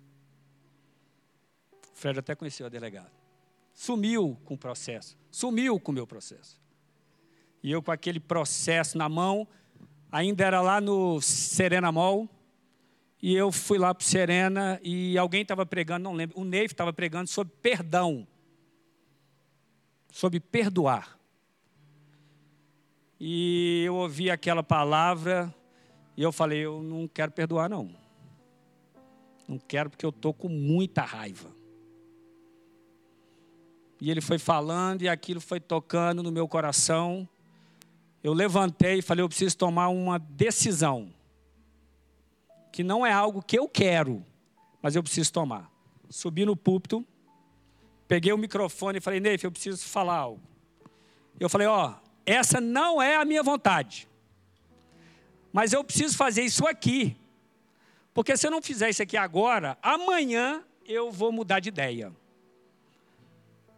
[1.93, 3.13] O Fred até conheceu a delegada.
[3.75, 6.64] Sumiu com o processo, sumiu com o meu processo.
[7.65, 9.49] E eu com aquele processo na mão,
[10.13, 12.29] ainda era lá no Serena Mall,
[13.23, 16.75] e eu fui lá para o Serena e alguém estava pregando, não lembro, o Neif
[16.75, 18.29] estava pregando sobre perdão,
[20.13, 21.19] sobre perdoar.
[23.19, 25.53] E eu ouvi aquela palavra
[26.19, 27.97] e eu falei, eu não quero perdoar não.
[29.49, 31.51] Não quero porque eu estou com muita raiva.
[33.99, 37.27] E ele foi falando e aquilo foi tocando no meu coração.
[38.25, 41.13] Eu levantei e falei, eu preciso tomar uma decisão.
[42.73, 44.25] Que não é algo que eu quero,
[44.83, 45.71] mas eu preciso tomar.
[46.11, 47.07] Subi no púlpito,
[48.09, 50.43] peguei o microfone e falei, Neif, eu preciso falar algo.
[51.39, 51.95] Eu falei, ó, oh,
[52.27, 54.09] essa não é a minha vontade
[55.55, 57.17] mas eu preciso fazer isso aqui.
[58.13, 62.13] Porque se eu não fizer isso aqui agora, amanhã eu vou mudar de ideia.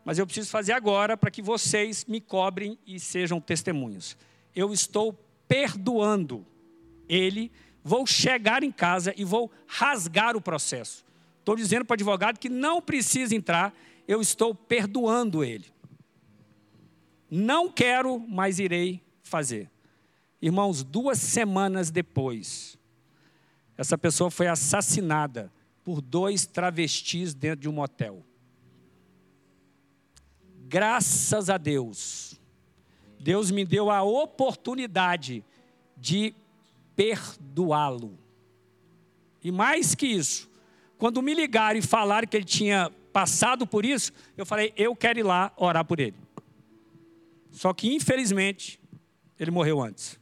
[0.03, 4.17] Mas eu preciso fazer agora para que vocês me cobrem e sejam testemunhos.
[4.57, 5.13] Eu estou
[5.47, 6.45] perdoando
[7.09, 7.53] ele,
[7.85, 11.05] vou chegar em casa e vou rasgar o processo.
[11.39, 13.73] Estou dizendo para o advogado que não precisa entrar,
[14.09, 15.67] eu estou perdoando ele.
[17.31, 19.71] Não quero, mas irei fazer.
[20.41, 22.77] Irmãos, duas semanas depois,
[23.77, 25.53] essa pessoa foi assassinada
[25.85, 28.25] por dois travestis dentro de um motel.
[30.69, 32.36] graças a Deus,
[33.27, 35.45] Deus me deu a oportunidade
[35.97, 36.33] de
[36.95, 38.17] perdoá-lo.
[39.43, 40.49] E mais que isso,
[40.97, 45.19] quando me ligaram e falaram que ele tinha passado por isso, eu falei, eu quero
[45.19, 46.15] ir lá orar por ele.
[47.51, 48.79] Só que, infelizmente,
[49.41, 50.21] ele morreu antes.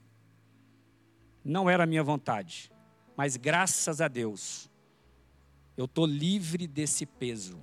[1.44, 2.72] Não era a minha vontade,
[3.14, 4.70] mas graças a Deus,
[5.76, 7.62] eu estou livre desse peso.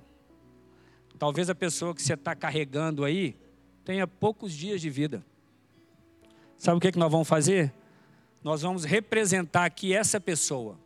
[1.18, 3.36] Talvez a pessoa que você está carregando aí
[3.84, 5.26] tenha poucos dias de vida.
[6.62, 7.74] Sabe o que, é que nós vamos fazer?
[8.40, 10.78] Nós vamos representar aqui essa pessoa.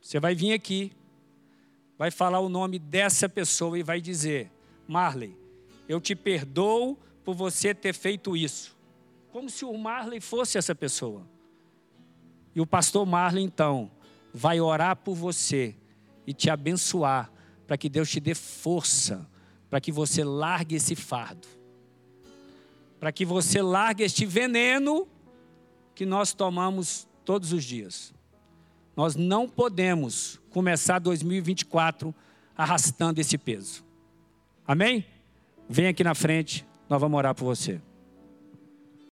[0.00, 0.92] Você vai vir aqui,
[1.98, 4.48] vai falar o nome dessa pessoa e vai dizer:
[4.86, 5.36] Marley,
[5.88, 8.76] eu te perdoo por você ter feito isso.
[9.32, 11.26] Como se o Marley fosse essa pessoa.
[12.54, 13.90] E o pastor Marley, então,
[14.32, 15.74] vai orar por você
[16.24, 17.28] e te abençoar,
[17.66, 19.28] para que Deus te dê força,
[19.68, 21.48] para que você largue esse fardo,
[23.06, 25.06] para que você largue este veneno
[25.94, 28.12] que nós tomamos todos os dias.
[28.96, 32.12] Nós não podemos começar 2024
[32.56, 33.84] arrastando esse peso.
[34.66, 35.06] Amém?
[35.68, 37.80] Vem aqui na frente, nós vamos orar por você.